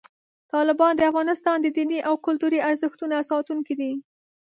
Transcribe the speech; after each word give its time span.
طالبان 0.53 0.93
د 0.97 1.01
افغانستان 1.11 1.57
د 1.61 1.67
دیني 1.77 1.99
او 2.07 2.13
کلتوري 2.25 2.59
ارزښتونو 2.69 3.25
ساتونکي 3.31 3.73
دي. 3.79 3.91